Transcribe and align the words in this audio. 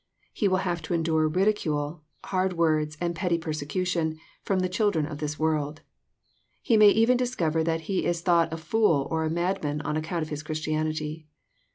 He 0.33 0.47
will 0.47 0.57
have 0.65 0.81
to 0.81 0.95
endure 0.95 1.27
ridi 1.27 1.53
cule, 1.53 1.99
hard 2.23 2.53
words, 2.53 2.97
and 2.99 3.15
petty 3.15 3.37
persecution, 3.37 4.17
from 4.41 4.61
the 4.61 4.67
children 4.67 5.05
of 5.05 5.19
this 5.19 5.37
world. 5.37 5.81
He 6.63 6.75
may 6.75 6.89
even 6.89 7.17
discover 7.17 7.63
that 7.63 7.81
he 7.81 8.05
is 8.05 8.21
thought 8.21 8.51
a 8.51 8.57
fool 8.57 9.07
or 9.11 9.25
a 9.25 9.29
madman 9.29 9.79
on 9.81 9.95
account 9.95 10.23
of 10.23 10.29
his 10.29 10.41
Christianity. 10.41 11.27